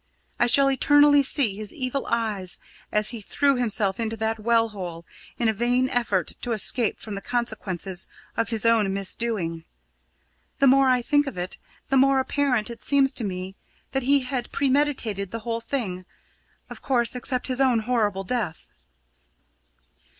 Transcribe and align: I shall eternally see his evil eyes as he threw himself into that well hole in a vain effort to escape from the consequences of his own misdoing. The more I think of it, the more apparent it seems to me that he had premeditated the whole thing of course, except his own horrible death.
I 0.39 0.47
shall 0.47 0.67
eternally 0.71 1.21
see 1.21 1.55
his 1.55 1.71
evil 1.71 2.07
eyes 2.09 2.59
as 2.91 3.09
he 3.11 3.21
threw 3.21 3.57
himself 3.57 3.99
into 3.99 4.17
that 4.17 4.39
well 4.39 4.69
hole 4.69 5.05
in 5.37 5.47
a 5.47 5.53
vain 5.53 5.89
effort 5.91 6.29
to 6.41 6.53
escape 6.53 6.99
from 6.99 7.13
the 7.13 7.21
consequences 7.21 8.07
of 8.35 8.49
his 8.49 8.65
own 8.65 8.91
misdoing. 8.91 9.63
The 10.57 10.65
more 10.65 10.89
I 10.89 11.03
think 11.03 11.27
of 11.27 11.37
it, 11.37 11.59
the 11.89 11.97
more 11.97 12.19
apparent 12.19 12.71
it 12.71 12.81
seems 12.81 13.13
to 13.13 13.23
me 13.23 13.53
that 13.91 14.01
he 14.01 14.21
had 14.21 14.51
premeditated 14.51 15.29
the 15.29 15.41
whole 15.41 15.61
thing 15.61 16.07
of 16.67 16.81
course, 16.81 17.15
except 17.15 17.45
his 17.45 17.61
own 17.61 17.81
horrible 17.81 18.23
death. 18.23 18.65